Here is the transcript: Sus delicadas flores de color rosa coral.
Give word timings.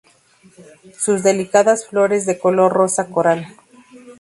Sus 0.97 1.21
delicadas 1.21 1.85
flores 1.87 2.25
de 2.25 2.39
color 2.39 2.73
rosa 2.73 3.05
coral. 3.05 3.55